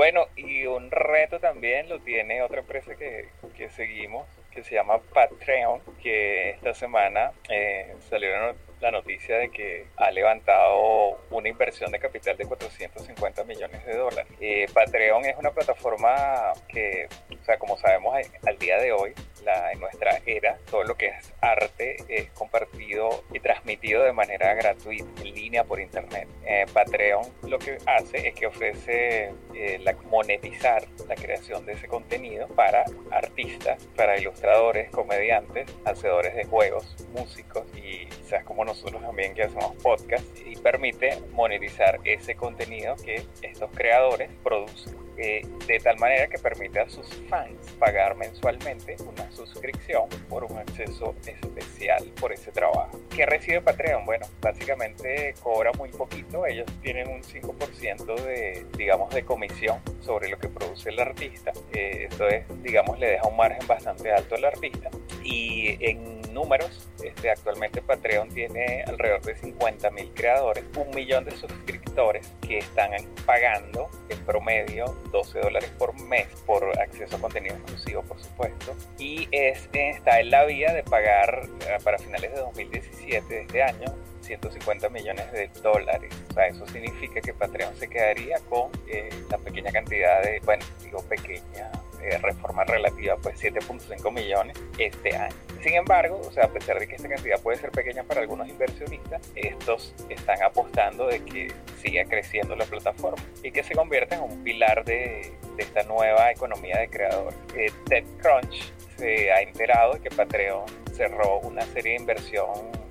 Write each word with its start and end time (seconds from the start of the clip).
Bueno, 0.00 0.28
y 0.34 0.64
un 0.64 0.90
reto 0.90 1.40
también 1.40 1.90
lo 1.90 2.00
tiene 2.00 2.40
otra 2.40 2.60
empresa 2.60 2.96
que, 2.96 3.28
que 3.54 3.68
seguimos, 3.68 4.26
que 4.50 4.64
se 4.64 4.74
llama 4.74 4.96
Patreon, 5.12 5.82
que 6.02 6.52
esta 6.52 6.72
semana 6.72 7.32
eh, 7.50 7.94
salieron 8.08 8.56
la 8.80 8.90
noticia 8.90 9.36
de 9.36 9.50
que 9.50 9.86
ha 9.96 10.10
levantado 10.10 11.20
una 11.30 11.48
inversión 11.48 11.90
de 11.90 11.98
capital 11.98 12.36
de 12.36 12.46
450 12.46 13.44
millones 13.44 13.84
de 13.84 13.96
dólares. 13.96 14.32
Eh, 14.40 14.66
Patreon 14.72 15.24
es 15.24 15.36
una 15.36 15.50
plataforma 15.50 16.52
que, 16.68 17.08
o 17.30 17.44
sea, 17.44 17.58
como 17.58 17.76
sabemos 17.78 18.14
al 18.46 18.58
día 18.58 18.78
de 18.78 18.92
hoy, 18.92 19.12
la, 19.44 19.72
en 19.72 19.80
nuestra 19.80 20.20
era, 20.26 20.58
todo 20.70 20.84
lo 20.84 20.94
que 20.94 21.06
es 21.06 21.32
arte 21.40 21.96
es 22.08 22.30
compartido 22.30 23.24
y 23.32 23.40
transmitido 23.40 24.04
de 24.04 24.12
manera 24.12 24.54
gratuita, 24.54 25.22
en 25.22 25.34
línea 25.34 25.64
por 25.64 25.80
internet. 25.80 26.28
Eh, 26.44 26.66
Patreon 26.72 27.22
lo 27.48 27.58
que 27.58 27.78
hace 27.86 28.28
es 28.28 28.34
que 28.34 28.46
ofrece 28.46 29.32
eh, 29.54 29.78
la, 29.82 29.94
monetizar 30.10 30.84
la 31.08 31.14
creación 31.14 31.64
de 31.66 31.72
ese 31.72 31.88
contenido 31.88 32.48
para 32.48 32.84
artistas, 33.10 33.84
para 33.96 34.18
ilustradores, 34.18 34.90
comediantes, 34.90 35.66
hacedores 35.84 36.34
de 36.34 36.44
juegos, 36.44 36.96
músicos 37.12 37.64
y 37.74 38.08
quizás 38.30 38.44
como 38.44 38.64
nosotros 38.64 39.02
también 39.02 39.34
que 39.34 39.42
hacemos 39.42 39.74
podcast 39.82 40.24
y 40.46 40.54
permite 40.54 41.20
monetizar 41.32 41.98
ese 42.04 42.36
contenido 42.36 42.94
que 43.04 43.24
estos 43.42 43.70
creadores 43.74 44.30
producen. 44.44 45.00
Eh, 45.16 45.46
de 45.66 45.78
tal 45.80 45.98
manera 45.98 46.28
que 46.28 46.38
permite 46.38 46.80
a 46.80 46.88
sus 46.88 47.06
fans 47.28 47.54
pagar 47.78 48.16
mensualmente 48.16 48.96
una 49.06 49.30
suscripción 49.32 50.08
por 50.30 50.44
un 50.44 50.56
acceso 50.56 51.14
especial 51.26 52.04
por 52.18 52.32
ese 52.32 52.52
trabajo. 52.52 52.98
¿Qué 53.14 53.26
recibe 53.26 53.60
Patreon? 53.60 54.06
Bueno, 54.06 54.26
básicamente 54.40 55.34
cobra 55.42 55.72
muy 55.72 55.90
poquito, 55.90 56.46
ellos 56.46 56.66
tienen 56.80 57.08
un 57.08 57.22
5% 57.22 58.14
de, 58.14 58.64
digamos, 58.78 59.12
de 59.12 59.24
comisión 59.24 59.80
sobre 60.00 60.28
lo 60.28 60.38
que 60.38 60.48
produce 60.48 60.88
el 60.88 60.98
artista. 61.00 61.52
Eh, 61.74 62.06
esto 62.08 62.26
es, 62.28 62.44
digamos, 62.62 62.98
le 62.98 63.08
deja 63.08 63.28
un 63.28 63.36
margen 63.36 63.66
bastante 63.66 64.10
alto 64.10 64.36
al 64.36 64.44
artista. 64.46 64.88
Y 65.22 65.76
en 65.84 66.19
números, 66.30 66.88
este, 67.02 67.30
actualmente 67.30 67.82
Patreon 67.82 68.28
tiene 68.28 68.82
alrededor 68.86 69.22
de 69.22 69.36
50 69.36 69.90
mil 69.90 70.10
creadores, 70.14 70.64
un 70.76 70.90
millón 70.94 71.24
de 71.24 71.32
suscriptores 71.32 72.26
que 72.40 72.58
están 72.58 72.90
pagando 73.26 73.88
en 74.08 74.18
promedio 74.24 74.96
12 75.12 75.40
dólares 75.40 75.70
por 75.78 75.94
mes 76.02 76.26
por 76.46 76.78
acceso 76.78 77.16
a 77.16 77.20
contenido 77.20 77.56
exclusivo, 77.56 78.02
por 78.02 78.20
supuesto. 78.20 78.74
Y 78.98 79.28
es, 79.30 79.68
está 79.72 80.20
en 80.20 80.30
la 80.30 80.44
vía 80.44 80.72
de 80.72 80.82
pagar 80.82 81.48
eh, 81.68 81.78
para 81.82 81.98
finales 81.98 82.32
de 82.32 82.40
2017 82.40 83.34
de 83.34 83.40
este 83.42 83.62
año 83.62 83.94
150 84.22 84.88
millones 84.90 85.32
de 85.32 85.50
dólares. 85.62 86.12
O 86.30 86.34
sea, 86.34 86.46
eso 86.46 86.66
significa 86.68 87.20
que 87.20 87.32
Patreon 87.34 87.74
se 87.76 87.88
quedaría 87.88 88.38
con 88.48 88.70
eh, 88.86 89.08
la 89.30 89.38
pequeña 89.38 89.72
cantidad 89.72 90.22
de, 90.22 90.40
bueno, 90.44 90.64
digo 90.82 91.02
pequeña, 91.08 91.70
eh, 92.02 92.18
reforma 92.18 92.64
relativa, 92.64 93.16
pues 93.16 93.42
7.5 93.42 94.12
millones 94.12 94.56
este 94.78 95.16
año. 95.16 95.34
Sin 95.62 95.74
embargo, 95.74 96.20
o 96.26 96.32
sea, 96.32 96.44
a 96.44 96.48
pesar 96.48 96.78
de 96.78 96.86
que 96.88 96.96
esta 96.96 97.08
cantidad 97.08 97.40
puede 97.40 97.58
ser 97.58 97.70
pequeña 97.70 98.02
para 98.04 98.22
algunos 98.22 98.48
inversionistas, 98.48 99.20
estos 99.34 99.94
están 100.08 100.42
apostando 100.42 101.06
de 101.06 101.22
que 101.24 101.52
siga 101.82 102.04
creciendo 102.04 102.56
la 102.56 102.64
plataforma 102.64 103.22
y 103.42 103.50
que 103.50 103.62
se 103.62 103.74
convierta 103.74 104.16
en 104.16 104.22
un 104.22 104.42
pilar 104.42 104.84
de, 104.84 105.32
esta 105.58 105.82
nueva 105.82 106.30
economía 106.30 106.78
de 106.78 106.88
creadores. 106.88 107.38
Eh, 107.54 107.70
TechCrunch 107.86 108.72
se 108.96 109.30
ha 109.30 109.42
enterado 109.42 109.94
de 109.94 110.00
que 110.00 110.08
Patreon 110.08 110.64
cerró 110.94 111.40
una 111.40 111.62
serie 111.66 111.92
de 111.92 112.00
inversión, 112.00 112.48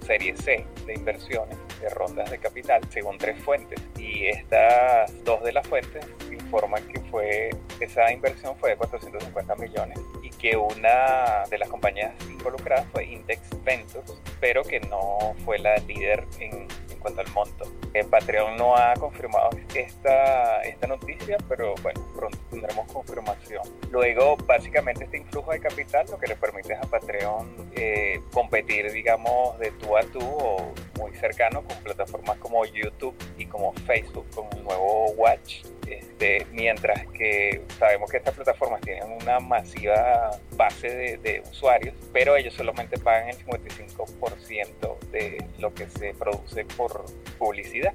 serie 0.09 0.35
C 0.37 0.65
de 0.87 0.93
inversiones, 0.95 1.55
de 1.79 1.87
rondas 1.89 2.31
de 2.31 2.39
capital, 2.39 2.81
según 2.89 3.19
tres 3.19 3.39
fuentes. 3.43 3.79
Y 3.95 4.25
estas 4.25 5.23
dos 5.23 5.43
de 5.43 5.51
las 5.51 5.67
fuentes 5.67 6.03
informan 6.31 6.83
que 6.87 6.99
fue 7.11 7.51
esa 7.79 8.11
inversión 8.11 8.57
fue 8.57 8.71
de 8.71 8.77
450 8.77 9.55
millones 9.55 9.99
y 10.23 10.31
que 10.31 10.57
una 10.57 11.43
de 11.47 11.59
las 11.59 11.69
compañías 11.69 12.11
involucradas 12.27 12.87
fue 12.91 13.05
Index 13.05 13.41
Ventures, 13.63 14.19
pero 14.41 14.63
que 14.63 14.79
no 14.79 15.35
fue 15.45 15.59
la 15.59 15.77
líder 15.77 16.25
en, 16.39 16.67
en 16.99 17.01
cuanto 17.01 17.21
al 17.21 17.31
monto. 17.31 17.65
El 17.93 18.05
Patreon 18.07 18.57
no 18.57 18.75
ha 18.75 18.93
confirmado 18.95 19.49
esta, 19.73 20.61
esta 20.63 20.87
noticia, 20.87 21.37
pero 21.47 21.73
bueno, 21.81 22.05
pronto 22.15 22.37
tendremos 22.49 22.91
confirmación. 22.91 23.63
Luego, 23.89 24.35
básicamente 24.45 25.05
este 25.05 25.17
influjo 25.17 25.51
de 25.51 25.59
capital 25.59 26.05
lo 26.11 26.19
que 26.19 26.27
le 26.27 26.35
permite 26.35 26.75
a 26.75 26.81
Patreon 26.81 27.71
eh, 27.75 28.21
competir, 28.33 28.91
digamos, 28.91 29.57
de 29.59 29.71
tú 29.71 29.97
a 29.97 30.01
tú 30.01 30.19
o 30.21 30.73
muy 30.99 31.15
cercano 31.15 31.63
con 31.63 31.77
plataformas 31.77 32.37
como 32.37 32.65
YouTube 32.65 33.15
y 33.37 33.45
como 33.45 33.73
Facebook 33.87 34.27
con 34.35 34.45
el 34.55 34.63
nuevo 34.63 35.11
Watch. 35.11 35.63
Este, 35.87 36.45
mientras 36.51 37.07
que 37.07 37.63
sabemos 37.79 38.11
que 38.11 38.17
estas 38.17 38.35
plataformas 38.35 38.81
tienen 38.81 39.11
una 39.11 39.39
masiva 39.39 40.29
base 40.51 41.17
de, 41.17 41.41
usuarios, 41.49 41.95
pero 42.13 42.35
ellos 42.35 42.53
solamente 42.53 42.99
pagan 42.99 43.29
el 43.29 43.37
55% 43.37 44.99
de 45.11 45.43
lo 45.57 45.73
que 45.73 45.89
se 45.89 46.13
produce 46.13 46.65
por 46.65 47.05
publicidad 47.39 47.93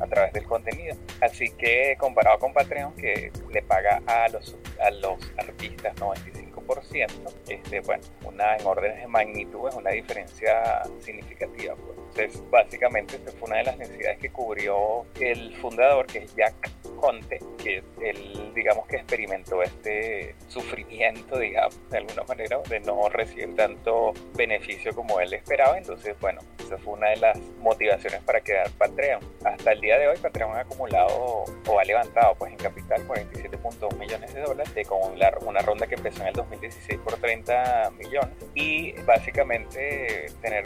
a 0.00 0.06
través 0.06 0.32
del 0.32 0.44
contenido. 0.44 0.96
Así 1.20 1.50
que 1.50 1.96
comparado 1.98 2.38
con 2.38 2.52
Patreon, 2.52 2.94
que 2.94 3.32
le 3.50 3.62
paga 3.62 4.00
a 4.06 4.28
los, 4.28 4.56
a 4.80 4.90
los 4.90 5.18
artistas 5.36 5.94
95%, 5.96 7.08
este, 7.48 7.80
bueno, 7.80 8.02
una 8.24 8.56
en 8.56 8.66
órdenes 8.66 9.00
de 9.00 9.06
magnitud 9.08 9.68
es 9.68 9.74
una 9.74 9.90
diferencia 9.90 10.82
significativa. 11.00 11.74
Pues. 11.74 11.97
Entonces, 12.18 12.50
básicamente, 12.50 13.16
esta 13.16 13.30
fue 13.30 13.48
una 13.48 13.58
de 13.58 13.64
las 13.64 13.78
necesidades 13.78 14.18
que 14.18 14.30
cubrió 14.30 15.06
el 15.20 15.54
fundador, 15.56 16.06
que 16.06 16.18
es 16.18 16.34
Jack 16.34 16.68
Conte, 17.00 17.38
que 17.62 17.82
él, 18.02 18.52
digamos 18.54 18.86
que 18.86 18.96
experimentó 18.96 19.62
este 19.62 20.34
sufrimiento, 20.48 21.38
digamos, 21.38 21.76
de 21.90 21.98
alguna 21.98 22.22
manera, 22.24 22.58
de 22.68 22.80
no 22.80 23.08
recibir 23.08 23.54
tanto 23.56 24.12
beneficio 24.34 24.94
como 24.94 25.20
él 25.20 25.32
esperaba. 25.34 25.78
Entonces, 25.78 26.16
bueno, 26.20 26.40
esa 26.58 26.76
fue 26.78 26.94
una 26.94 27.10
de 27.10 27.16
las 27.16 27.38
motivaciones 27.60 28.22
para 28.22 28.40
crear 28.40 28.70
Patreon. 28.72 29.20
Hasta 29.44 29.72
el 29.72 29.80
día 29.80 29.98
de 29.98 30.08
hoy, 30.08 30.16
Patreon 30.18 30.56
ha 30.56 30.60
acumulado 30.60 31.44
o 31.66 31.78
ha 31.78 31.84
levantado, 31.84 32.34
pues 32.36 32.52
en 32.52 32.58
capital, 32.58 33.06
47.1 33.06 33.96
millones 33.98 34.34
de 34.34 34.40
dólares, 34.40 34.74
de 34.74 34.84
con 34.84 34.98
una 35.46 35.60
ronda 35.60 35.86
que 35.86 35.94
empezó 35.94 36.22
en 36.22 36.28
el 36.28 36.34
2016 36.34 37.00
por 37.00 37.16
30 37.16 37.90
millones. 37.92 38.34
Y 38.54 38.92
básicamente 39.02 40.26
tener 40.40 40.64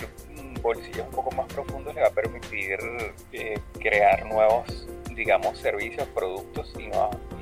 bolsillos 0.63 1.07
un 1.07 1.11
poco 1.11 1.31
más 1.33 1.53
profundos 1.53 1.95
le 1.95 2.01
va 2.01 2.09
a 2.09 2.13
permitir 2.13 2.79
eh, 3.33 3.59
crear 3.79 4.25
nuevos 4.27 4.89
digamos, 5.15 5.59
servicios, 5.59 6.07
productos 6.09 6.73
y, 6.79 6.91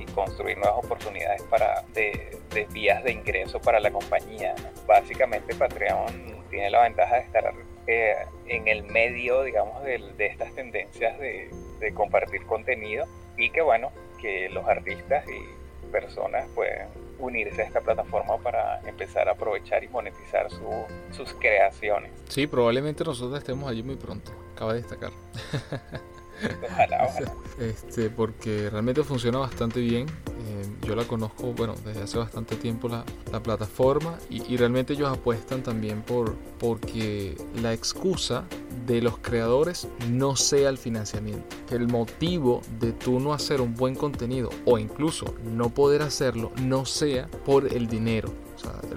y 0.01 0.07
construir 0.07 0.59
nuevas 0.59 0.85
oportunidades 0.85 1.43
para 1.45 1.83
de, 1.95 2.39
de, 2.53 2.65
vías 2.67 3.03
de 3.05 3.13
ingreso 3.13 3.61
para 3.61 3.81
la 3.81 3.91
compañía. 3.91 4.55
Básicamente 4.87 5.55
Patreon 5.55 6.45
tiene 6.51 6.71
la 6.71 6.83
ventaja 6.83 7.17
de 7.17 7.23
estar 7.23 7.55
eh, 7.87 8.15
en 8.47 8.69
el 8.69 8.85
medio, 8.85 9.43
digamos, 9.43 9.83
de, 9.85 9.99
de 10.17 10.27
estas 10.27 10.55
tendencias 10.55 11.19
de, 11.19 11.51
de, 11.81 11.95
compartir 11.95 12.45
contenido 12.47 13.07
y 13.37 13.51
que, 13.51 13.63
bueno, 13.63 13.91
que 14.21 14.49
los 14.51 14.67
artistas 14.67 15.25
y 15.29 15.91
personas 15.91 16.47
pueden 16.55 16.89
unirse 17.19 17.63
a 17.63 17.65
esta 17.67 17.81
plataforma 17.81 18.39
para 18.39 18.81
empezar 18.87 19.29
a 19.29 19.33
aprovechar 19.33 19.85
y 19.85 19.89
monetizar 19.89 20.51
su, 20.51 20.69
sus 21.11 21.33
creaciones. 21.35 22.11
Sí, 22.29 22.47
probablemente 22.47 23.05
nosotros 23.05 23.39
estemos 23.39 23.71
allí 23.71 23.83
muy 23.83 23.97
pronto, 23.97 24.33
acaba 24.55 24.75
de 24.75 24.83
destacar. 24.83 25.11
Ojalá, 26.65 27.07
ojalá. 27.11 27.35
Este, 27.59 28.11
porque 28.11 28.71
realmente 28.71 29.03
funciona 29.03 29.39
bastante 29.39 29.81
bien. 29.81 30.07
Eh, 30.09 30.87
yo 30.87 30.95
la 30.97 31.05
conozco, 31.05 31.53
bueno, 31.53 31.75
desde 31.85 32.03
hace 32.03 32.19
bastante 32.19 32.57
tiempo 32.57 32.89
la, 32.89 33.05
la 33.31 33.43
plataforma 33.43 34.19
y, 34.29 34.43
y, 34.53 34.57
realmente 34.57 34.95
ellos 34.95 35.11
apuestan 35.11 35.63
también 35.63 36.03
por 36.03 36.35
porque 36.59 37.37
la 37.63 37.73
excusa 37.73 38.45
de 38.87 39.03
los 39.03 39.19
creadores 39.19 39.89
no 40.09 40.37
sea 40.37 40.71
el 40.71 40.79
financiamiento. 40.79 41.45
Que 41.69 41.77
el 41.77 41.89
motivo 41.89 42.63
de 42.81 42.93
tú 42.93 43.21
no 43.21 43.33
hacer 43.33 43.61
un 43.61 43.75
buen 43.75 43.95
contenido 43.95 44.51
o 44.65 44.79
incluso 44.79 45.35
no 45.45 45.71
poder 45.71 46.03
hacerlo 46.03 46.53
no 46.63 46.85
sea 46.85 47.29
por 47.45 47.73
el 47.73 47.87
dinero 47.87 48.33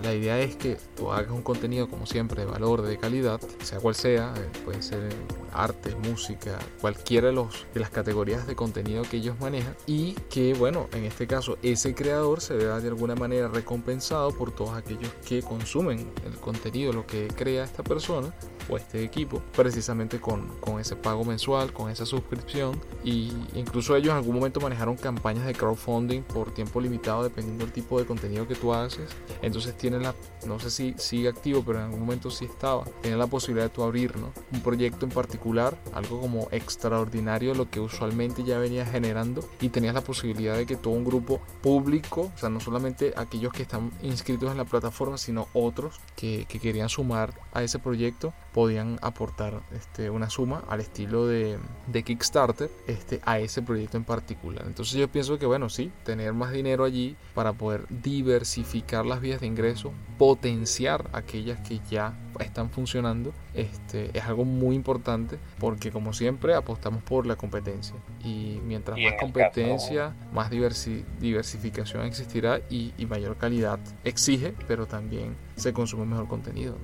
la 0.01 0.13
idea 0.13 0.39
es 0.39 0.55
que 0.55 0.77
tú 0.95 1.11
hagas 1.11 1.31
un 1.31 1.41
contenido, 1.41 1.87
como 1.87 2.05
siempre, 2.05 2.45
de 2.45 2.51
valor, 2.51 2.81
de 2.81 2.97
calidad, 2.97 3.39
sea 3.61 3.79
cual 3.79 3.95
sea, 3.95 4.33
eh, 4.37 4.49
puede 4.65 4.81
ser 4.81 5.09
arte, 5.53 5.95
música, 5.95 6.57
cualquiera 6.81 7.27
de, 7.27 7.33
los, 7.33 7.65
las 7.73 7.89
categorías 7.89 8.47
de 8.47 8.55
contenido 8.55 9.03
que 9.03 9.17
ellos 9.17 9.39
manejan, 9.39 9.75
y 9.85 10.13
que, 10.29 10.53
bueno, 10.53 10.87
en 10.93 11.05
este 11.05 11.27
caso, 11.27 11.57
ese 11.61 11.93
creador 11.95 12.41
se 12.41 12.55
vea 12.55 12.79
de 12.79 12.87
alguna 12.87 13.15
manera 13.15 13.47
recompensado 13.47 14.31
por 14.31 14.51
todos 14.51 14.75
aquellos 14.75 15.09
que 15.27 15.41
consumen 15.41 16.11
el 16.25 16.33
contenido, 16.39 16.93
lo 16.93 17.05
que 17.05 17.27
crea 17.27 17.63
esta 17.63 17.83
persona 17.83 18.33
o 18.69 18.77
este 18.77 19.03
equipo, 19.03 19.41
precisamente 19.55 20.19
con, 20.19 20.47
con 20.59 20.79
ese 20.79 20.95
pago 20.95 21.23
mensual, 21.23 21.73
con 21.73 21.89
esa 21.89 22.05
suscripción, 22.05 22.79
y 23.03 23.31
incluso 23.55 23.95
ellos 23.95 24.11
en 24.11 24.17
algún 24.17 24.35
momento 24.35 24.59
manejaron 24.59 24.95
campañas 24.95 25.45
de 25.45 25.53
crowdfunding 25.53 26.21
por 26.21 26.53
tiempo 26.53 26.79
limitado, 26.81 27.23
dependiendo 27.23 27.65
del 27.65 27.73
tipo 27.73 27.99
de 27.99 28.05
contenido 28.05 28.47
que 28.47 28.55
tú 28.55 28.73
haces. 28.73 29.09
Entonces 29.53 29.77
tienes 29.77 30.01
la, 30.01 30.15
no 30.47 30.59
sé 30.59 30.71
si 30.71 30.95
sigue 30.97 31.29
activo, 31.29 31.63
pero 31.63 31.77
en 31.77 31.85
algún 31.85 31.99
momento 31.99 32.31
sí 32.31 32.45
estaba, 32.45 32.85
tienes 33.01 33.19
la 33.19 33.27
posibilidad 33.27 33.65
de 33.65 33.69
tú 33.69 33.83
abrir 33.83 34.17
¿no? 34.17 34.31
un 34.51 34.61
proyecto 34.61 35.05
en 35.05 35.11
particular, 35.11 35.77
algo 35.93 36.19
como 36.19 36.47
extraordinario 36.49 37.53
lo 37.53 37.69
que 37.69 37.79
usualmente 37.79 38.43
ya 38.43 38.57
venía 38.57 38.83
generando 38.83 39.47
y 39.61 39.69
tenías 39.69 39.93
la 39.93 40.01
posibilidad 40.01 40.57
de 40.57 40.65
que 40.65 40.75
todo 40.75 40.95
un 40.95 41.05
grupo 41.05 41.39
público, 41.61 42.31
o 42.35 42.37
sea, 42.37 42.49
no 42.49 42.59
solamente 42.59 43.13
aquellos 43.15 43.53
que 43.53 43.61
están 43.61 43.91
inscritos 44.01 44.49
en 44.49 44.57
la 44.57 44.65
plataforma, 44.65 45.19
sino 45.19 45.47
otros 45.53 45.99
que, 46.15 46.45
que 46.49 46.59
querían 46.59 46.89
sumar 46.89 47.35
a 47.53 47.61
ese 47.61 47.77
proyecto, 47.77 48.33
podían 48.53 48.97
aportar 49.03 49.61
este, 49.75 50.09
una 50.09 50.31
suma 50.31 50.63
al 50.67 50.79
estilo 50.79 51.27
de, 51.27 51.59
de 51.85 52.03
Kickstarter 52.03 52.71
este, 52.87 53.21
a 53.23 53.37
ese 53.37 53.61
proyecto 53.61 53.97
en 53.97 54.03
particular. 54.03 54.63
Entonces 54.65 54.95
yo 54.95 55.07
pienso 55.07 55.37
que, 55.37 55.45
bueno, 55.45 55.69
sí, 55.69 55.91
tener 56.03 56.33
más 56.33 56.51
dinero 56.51 56.85
allí 56.85 57.15
para 57.35 57.53
poder 57.53 57.85
diversificar 57.89 59.05
las 59.05 59.21
vías 59.21 59.42
de 59.43 59.47
ingreso, 59.47 59.93
potenciar 60.17 61.09
aquellas 61.13 61.59
que 61.67 61.79
ya 61.89 62.13
están 62.39 62.69
funcionando, 62.69 63.33
este, 63.53 64.09
es 64.17 64.23
algo 64.23 64.45
muy 64.45 64.75
importante 64.75 65.37
porque 65.59 65.91
como 65.91 66.13
siempre 66.13 66.55
apostamos 66.55 67.03
por 67.03 67.27
la 67.27 67.35
competencia 67.35 67.95
y 68.23 68.59
mientras 68.65 68.97
más 68.97 69.13
competencia, 69.19 70.13
más 70.31 70.49
diversificación 70.49 72.05
existirá 72.05 72.61
y, 72.69 72.93
mayor 73.03 73.37
calidad 73.37 73.79
exige, 74.03 74.53
pero 74.67 74.87
también 74.87 75.35
se 75.55 75.71
consume 75.71 76.05
mejor 76.05 76.27
contenido. 76.27 76.77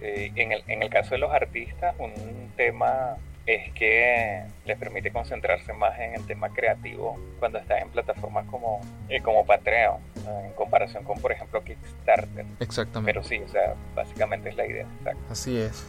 en, 0.00 0.52
el, 0.52 0.62
en 0.66 0.82
el 0.82 0.90
caso 0.90 1.10
de 1.10 1.18
los 1.18 1.30
artistas, 1.30 1.94
un 1.98 2.50
tema 2.56 3.16
es 3.46 3.72
que 3.72 4.44
les 4.64 4.78
permite 4.78 5.10
concentrarse 5.10 5.72
más 5.72 5.98
en 5.98 6.14
el 6.14 6.26
tema 6.26 6.50
creativo 6.50 7.18
cuando 7.38 7.58
están 7.58 7.82
en 7.82 7.88
plataformas 7.90 8.46
como, 8.46 8.80
eh, 9.08 9.20
como 9.20 9.44
Patreon, 9.44 9.98
en 10.26 10.52
comparación 10.52 11.04
con, 11.04 11.20
por 11.20 11.32
ejemplo, 11.32 11.62
Kickstarter. 11.62 12.46
Exactamente. 12.60 13.12
Pero 13.12 13.26
sí, 13.26 13.38
o 13.38 13.48
sea, 13.48 13.74
básicamente 13.94 14.50
es 14.50 14.56
la 14.56 14.66
idea. 14.66 14.86
Así 15.30 15.58
es. 15.58 15.84